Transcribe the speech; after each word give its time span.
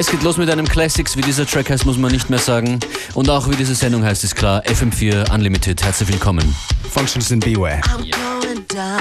Es 0.00 0.06
geht 0.06 0.22
los 0.22 0.38
mit 0.38 0.48
einem 0.48 0.66
Classics. 0.66 1.14
Wie 1.14 1.20
dieser 1.20 1.44
Track 1.44 1.68
heißt, 1.68 1.84
muss 1.84 1.98
man 1.98 2.10
nicht 2.10 2.30
mehr 2.30 2.38
sagen. 2.38 2.80
Und 3.12 3.28
auch 3.28 3.50
wie 3.50 3.54
diese 3.54 3.74
Sendung 3.74 4.02
heißt, 4.02 4.24
ist 4.24 4.34
klar. 4.34 4.62
FM4 4.64 5.30
Unlimited. 5.30 5.84
Herzlich 5.84 6.08
willkommen. 6.08 6.56
Functions 6.90 7.30
in 7.30 7.38
Beware. 7.38 7.82
I'm 7.82 8.10
going 8.10 8.66
down 8.68 8.98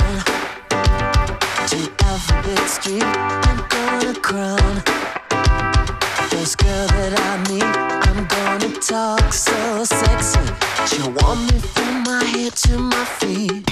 to 1.70 1.78
Alphabet 2.04 2.68
Street. 2.68 3.02
I'm 3.02 3.64
gonna 3.70 4.14
crown 4.22 4.84
first 6.32 6.58
girl 6.58 6.88
that 6.88 7.18
I 7.18 7.50
meet. 7.50 7.64
I'm 7.64 8.28
gonna 8.28 8.74
talk 8.82 9.32
so 9.32 9.86
sexy. 9.86 10.40
She'll 10.86 11.14
want 11.14 11.50
me 11.50 11.62
from 11.76 12.04
my 12.04 12.26
head 12.26 12.54
to 12.68 12.78
my 12.78 13.06
feet. 13.22 13.64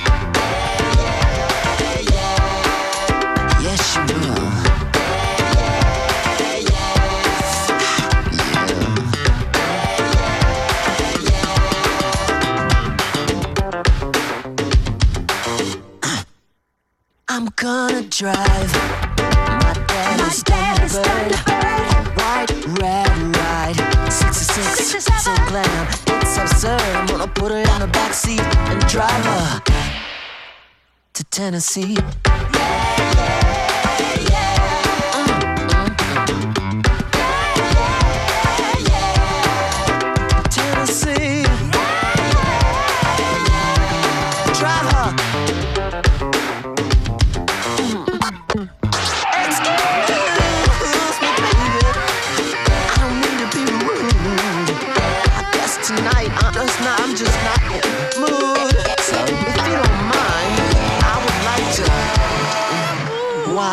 Yes, 3.61 3.91
she 3.91 3.99
will. 4.13 4.76
I'm 17.37 17.49
gonna 17.55 18.01
drive 18.01 18.73
my 19.61 19.73
daddy's 19.85 20.43
Thunderbird. 20.43 21.35
White, 22.17 22.49
red, 22.79 23.37
ride. 23.37 24.11
66, 24.11 25.05
so 25.23 25.35
glam. 25.45 25.87
It's 26.19 26.35
absurd. 26.35 26.81
I'm 26.81 27.05
gonna 27.05 27.27
put 27.27 27.51
her 27.51 27.59
in 27.59 27.79
the 27.79 27.89
back 27.93 28.15
seat 28.15 28.41
and 28.41 28.81
drive 28.87 29.23
her 29.25 29.61
to 31.13 31.23
Tennessee. 31.25 31.93
Tennessee. 31.93 32.76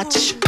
Watch. 0.05 0.44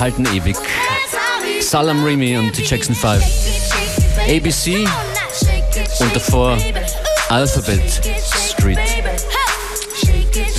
halten 0.00 0.26
ewig. 0.34 0.56
Salaam 1.60 2.02
Remi 2.04 2.36
und 2.36 2.56
die 2.56 2.62
Jackson 2.62 2.94
5. 2.94 3.22
ABC 4.28 4.86
und 6.00 6.16
davor 6.16 6.56
Alphabet 7.28 7.82
Street. 8.50 8.78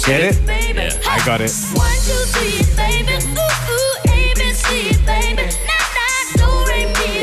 Get 0.06 0.32
it? 0.32 0.38
Yeah, 0.48 0.92
I 1.06 1.20
got 1.26 1.42
it. 1.42 1.52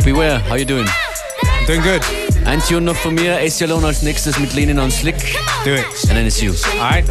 Beware, 0.05 0.39
how 0.49 0.57
you 0.57 0.65
doing? 0.65 0.87
Doing 1.67 1.83
good. 1.83 2.03
Ein 2.47 2.63
Tune 2.63 2.83
noch 2.83 2.97
von 2.97 3.15
mir, 3.15 3.37
Aceyalone 3.37 3.87
als 3.87 4.03
nächstes 4.03 4.39
mit 4.39 4.55
Leanin' 4.55 4.79
on 4.79 4.91
Slick. 4.91 5.17
Do 5.65 5.75
it. 5.75 5.85
And 6.09 6.17
then 6.17 6.27
it's 6.27 6.41
you. 6.41 6.55
Alright. 6.81 7.05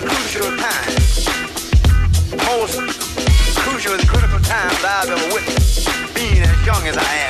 crucial 0.00 0.50
most 2.44 2.80
crucial 3.60 3.92
and 3.94 4.08
critical 4.08 4.38
time 4.40 4.70
I've 4.84 5.08
ever 5.08 5.34
witnessed, 5.34 5.88
being 6.14 6.42
as 6.42 6.66
young 6.66 6.86
as 6.86 6.96
I 6.96 7.14
am. 7.14 7.25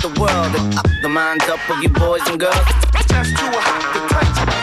The 0.00 0.08
world 0.20 0.54
and 0.56 0.74
up 0.78 0.86
the 1.02 1.08
minds 1.08 1.46
up 1.48 1.60
of 1.68 1.82
you 1.82 1.88
boys 1.90 2.26
and 2.28 2.40
girls. 2.40 2.54
Just 3.06 3.36
too 3.36 3.50
hot 3.52 3.92
to 3.92 4.14
touch. 4.14 4.59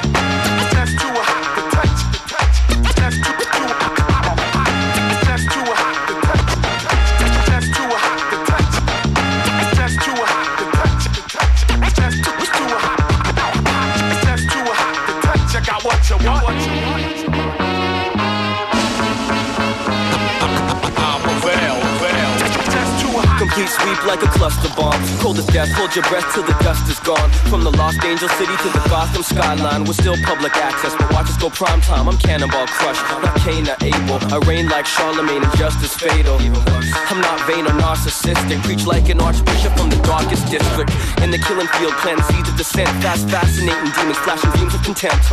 Complete 23.68 24.00
sweep 24.00 24.08
like 24.08 24.24
a 24.24 24.32
cluster 24.32 24.70
bomb. 24.76 24.96
Cold 25.20 25.38
as 25.40 25.46
death, 25.48 25.72
hold 25.76 25.94
your 25.96 26.04
breath 26.08 26.24
till 26.34 26.44
the 26.44 26.56
dust 26.64 26.88
is 26.88 27.00
gone. 27.00 27.30
From 27.52 27.64
the 27.64 27.72
Lost 27.72 28.00
Angel 28.04 28.30
City 28.40 28.56
to 28.64 28.70
the 28.72 28.84
Gotham 28.88 29.24
skyline, 29.24 29.84
we're 29.84 29.98
still 29.98 30.16
public 30.24 30.56
access, 30.56 30.96
but 30.96 31.12
watch 31.12 31.28
us 31.28 31.38
go 31.38 31.50
prime 31.50 31.82
time. 31.82 32.08
I'm 32.08 32.18
Cannonball 32.18 32.68
Crush, 32.68 33.00
not 33.12 33.36
Cain 33.44 33.68
or 33.68 33.76
Abel. 33.84 34.20
I 34.32 34.40
reign 34.48 34.68
like 34.70 34.86
Charlemagne 34.86 35.44
and 35.44 35.54
justice 35.58 35.94
fatal. 35.96 36.38
I'm 36.40 37.20
not 37.22 37.40
vain 37.48 37.66
or 37.68 37.76
narcissistic, 37.76 38.64
preach 38.64 38.86
like 38.86 39.10
an 39.10 39.20
archbishop 39.20 39.76
from 39.76 39.90
the 39.90 40.00
darkest 40.04 40.48
district. 40.48 40.92
In 41.22 41.32
the 41.32 41.40
killing 41.40 41.68
field, 41.76 41.94
plant 42.00 42.24
seeds 42.32 42.48
of 42.48 42.56
dissent, 42.56 42.90
fast, 43.04 43.28
fascinating 43.30 43.92
demons, 43.92 44.18
flashing 44.24 44.52
beams 44.56 44.76
of 44.76 44.84
contempt. 44.84 45.26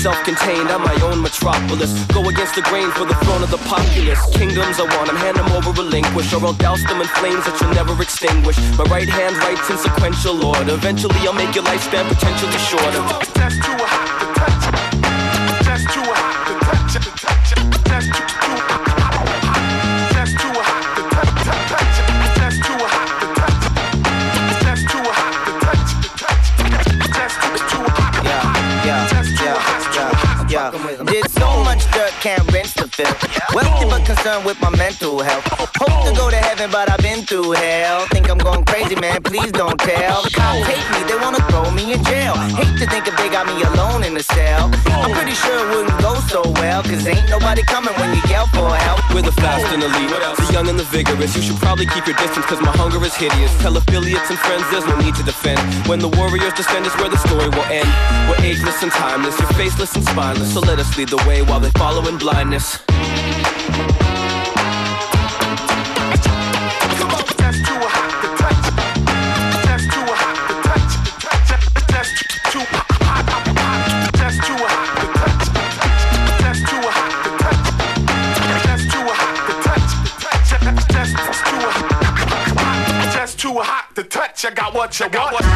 Self-contained, 0.00 0.68
I'm 0.72 0.82
my 0.82 0.96
own 1.04 1.20
metropolis. 1.20 1.92
Go 2.16 2.24
against 2.28 2.54
the 2.54 2.62
grain 2.62 2.90
for 2.92 3.04
the 3.04 3.16
throne 3.24 3.42
of 3.42 3.50
the 3.50 3.60
populace. 3.68 4.20
Kingdoms 4.32 4.80
I 4.80 4.84
want, 4.96 5.08
'em, 5.08 5.16
hand 5.16 5.36
them 5.36 5.50
over, 5.52 5.72
relinquish, 5.72 6.32
or 6.32 6.40
I'll 6.44 6.52
douse 6.52 6.82
them 6.84 7.00
in 7.00 7.08
flames 7.20 7.44
that 7.44 7.60
you'll 7.60 7.73
never 7.74 8.00
extinguish. 8.00 8.56
My 8.78 8.84
right 8.84 9.08
hand 9.08 9.36
writes 9.36 9.68
in 9.68 9.76
sequential 9.78 10.44
order. 10.46 10.74
Eventually, 10.74 11.16
I'll 11.26 11.34
make 11.34 11.54
your 11.54 11.64
lifespan 11.64 12.08
potentially 12.08 12.58
shorter. 12.58 13.02
Yeah, 28.24 28.50
yeah, 28.84 29.08
yeah, 30.48 30.70
yeah. 30.70 31.04
Did 31.04 31.30
so 31.30 31.64
much 31.64 31.90
dirt, 31.92 32.12
can't 32.20 32.52
rinse 32.52 32.83
filth. 32.94 33.18
Wealthy 33.52 33.86
but 33.90 34.06
concerned 34.06 34.44
with 34.46 34.60
my 34.60 34.70
mental 34.70 35.18
health. 35.18 35.44
Hope 35.82 36.06
to 36.06 36.12
go 36.14 36.30
to 36.30 36.36
heaven, 36.36 36.70
but 36.70 36.86
I've 36.90 37.02
been 37.02 37.26
through 37.26 37.50
hell. 37.52 38.06
Think 38.14 38.30
I'm 38.30 38.38
going 38.38 38.64
crazy, 38.64 38.94
man, 38.94 39.22
please 39.22 39.50
don't 39.50 39.78
tell. 39.78 40.22
The 40.22 40.30
cops 40.30 40.62
hate 40.62 40.86
me, 40.94 41.00
they 41.10 41.18
wanna 41.18 41.42
throw 41.50 41.70
me 41.74 41.92
in 41.92 42.02
jail. 42.04 42.34
Hate 42.54 42.78
to 42.78 42.86
think 42.86 43.06
if 43.10 43.16
they 43.16 43.28
got 43.28 43.46
me 43.50 43.58
alone 43.62 44.04
in 44.04 44.16
a 44.16 44.22
cell. 44.22 44.70
I'm 44.86 45.10
pretty 45.10 45.34
sure 45.34 45.58
it 45.58 45.68
wouldn't 45.74 45.98
go 46.00 46.14
so 46.30 46.42
well, 46.62 46.82
cause 46.82 47.06
ain't 47.06 47.28
nobody 47.28 47.62
coming 47.66 47.94
when 47.98 48.14
you 48.14 48.22
yell 48.30 48.46
for 48.54 48.70
help. 48.70 49.02
We're 49.12 49.26
the 49.26 49.34
fast 49.42 49.66
and 49.74 49.82
elite, 49.82 50.14
the 50.38 50.52
young 50.52 50.68
and 50.68 50.78
the 50.78 50.86
vigorous. 50.94 51.34
You 51.34 51.42
should 51.42 51.58
probably 51.58 51.86
keep 51.86 52.06
your 52.06 52.16
distance, 52.16 52.46
cause 52.46 52.60
my 52.60 52.72
hunger 52.78 53.02
is 53.04 53.14
hideous. 53.14 53.50
Tell 53.58 53.76
affiliates 53.76 54.30
and 54.30 54.38
friends 54.38 54.62
there's 54.70 54.86
no 54.86 54.96
need 55.02 55.14
to 55.16 55.24
defend. 55.24 55.58
When 55.90 55.98
the 55.98 56.08
warriors 56.14 56.54
descend 56.54 56.86
is 56.86 56.94
where 57.02 57.10
the 57.10 57.18
story 57.26 57.50
will 57.50 57.68
end. 57.74 57.90
We're 58.30 58.42
ageless 58.46 58.82
and 58.82 58.92
timeless, 58.92 59.38
you're 59.40 59.50
faceless 59.58 59.94
and 59.96 60.04
spineless. 60.04 60.54
So 60.54 60.60
let 60.60 60.78
us 60.78 60.96
lead 60.96 61.08
the 61.08 61.22
way 61.26 61.42
while 61.42 61.60
they 61.60 61.70
follow 61.74 62.06
in 62.06 62.18
blindness. 62.18 62.83
Touch. 84.94 85.02
I 85.02 85.08
got 85.08 85.32
what 85.32 85.53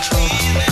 Thank 0.00 0.67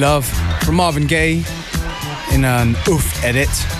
Love 0.00 0.26
from 0.62 0.76
Marvin 0.76 1.06
Gaye 1.06 1.44
in 2.32 2.46
an 2.46 2.74
oof 2.88 3.22
edit. 3.22 3.79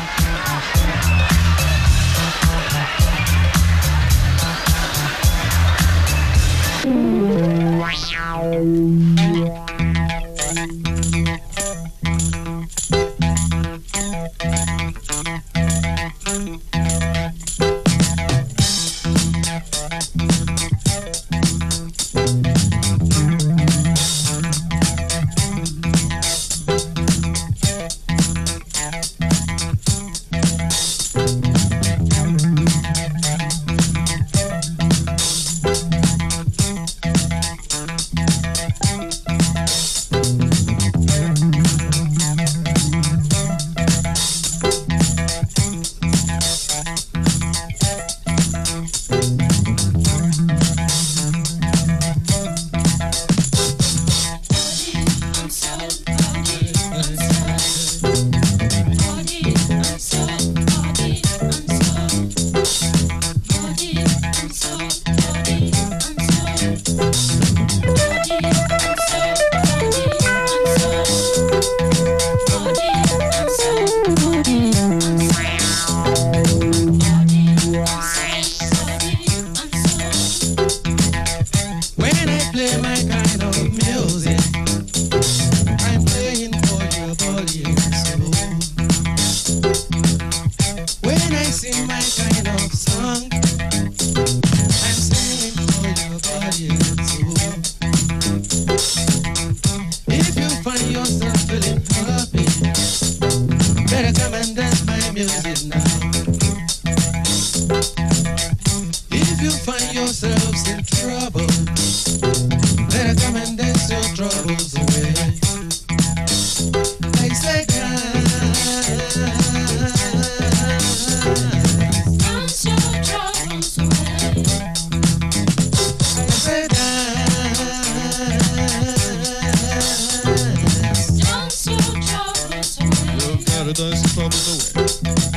paradise 133.74 134.04
is 134.04 134.14
far 134.14 134.24
away. 134.24 135.29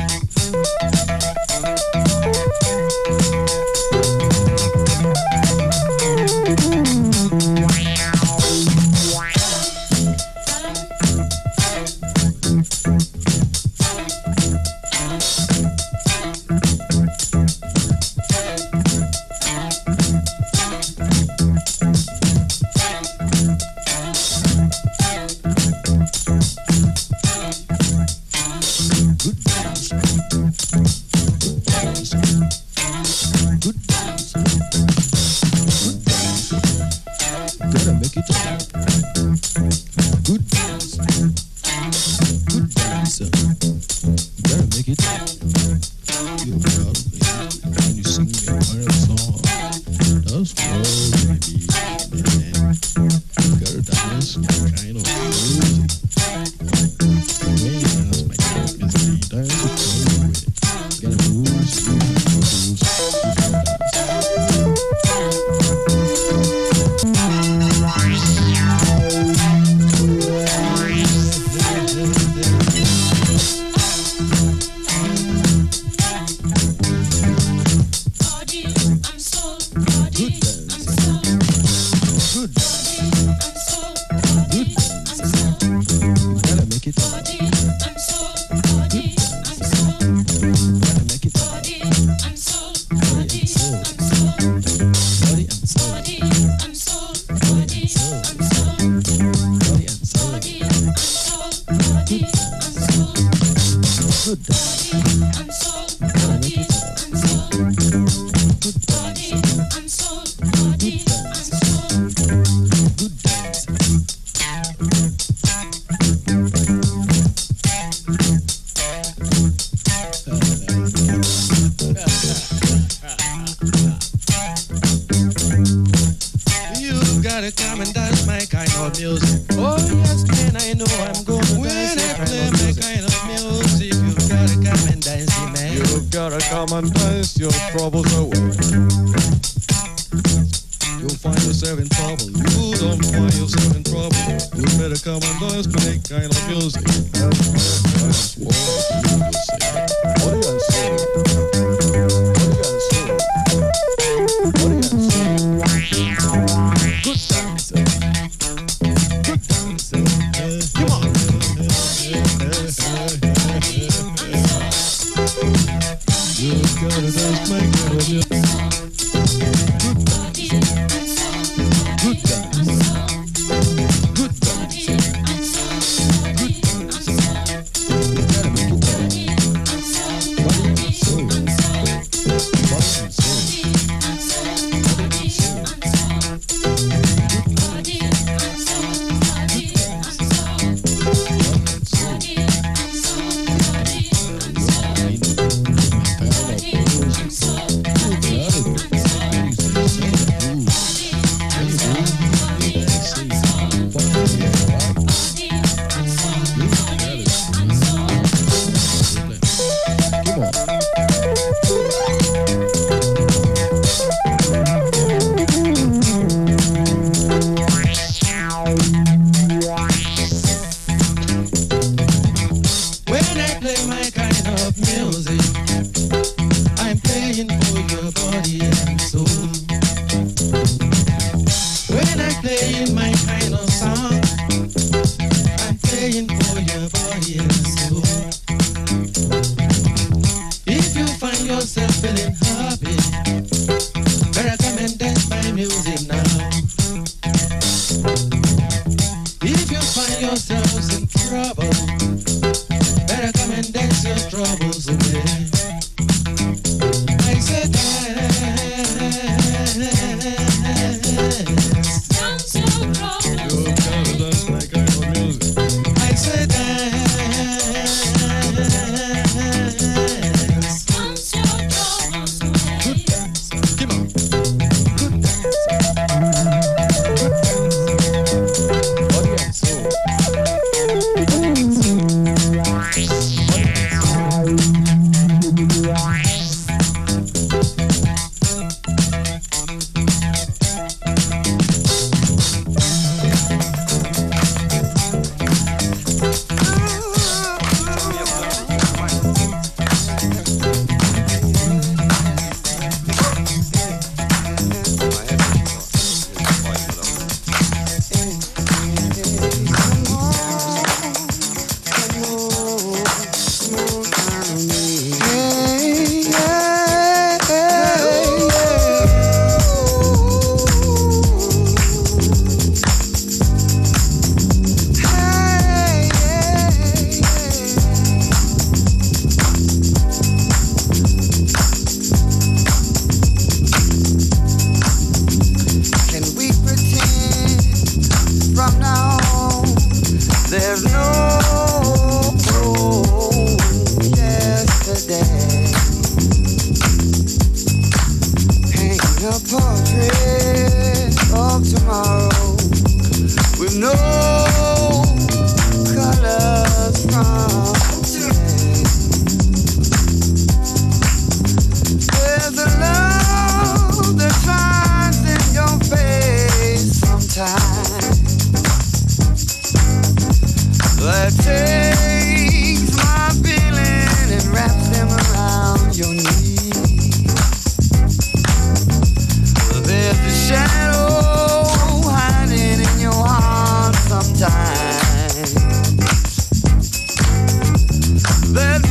That 388.54 388.83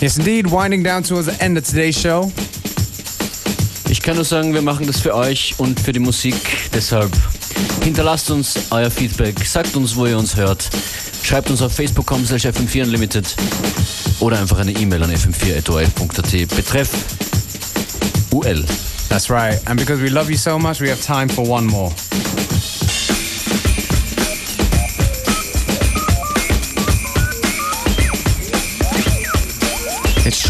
Yes, 0.00 0.16
indeed. 0.16 0.46
Winding 0.50 0.82
down 0.82 1.02
towards 1.02 1.26
the 1.26 1.44
end 1.44 1.58
of 1.58 1.64
today's 1.64 1.94
show. 1.94 2.32
Ich 3.90 4.00
kann 4.00 4.14
nur 4.14 4.24
sagen, 4.24 4.54
wir 4.54 4.62
machen 4.62 4.86
das 4.86 4.98
für 4.98 5.14
euch 5.14 5.54
und 5.58 5.78
für 5.78 5.92
die 5.92 5.98
Musik. 5.98 6.34
Deshalb 6.72 7.10
hinterlasst 7.84 8.30
uns 8.30 8.54
euer 8.70 8.90
Feedback, 8.90 9.44
sagt 9.44 9.76
uns, 9.76 9.94
wo 9.96 10.06
ihr 10.06 10.16
uns 10.16 10.36
hört. 10.36 10.70
Schreibt 11.22 11.50
uns 11.50 11.60
auf 11.60 11.74
facebook.com 11.74 12.24
slash 12.24 12.46
fm4unlimited 12.46 13.26
oder 14.20 14.38
einfach 14.40 14.58
eine 14.58 14.72
E-Mail 14.72 15.02
an 15.02 15.10
fm4.orf.at 15.10 16.56
betreff 16.56 16.90
UL. 18.32 18.64
That's 19.10 19.28
right. 19.28 19.60
And 19.66 19.78
because 19.78 20.00
we 20.00 20.08
love 20.08 20.30
you 20.30 20.38
so 20.38 20.58
much, 20.58 20.80
we 20.80 20.88
have 20.88 21.02
time 21.02 21.28
for 21.28 21.46
one 21.46 21.66
more. 21.66 21.92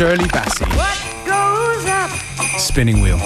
Shirley 0.01 0.29
Bassey. 0.29 0.65
Spinning 2.59 3.03
Wheel. 3.03 3.19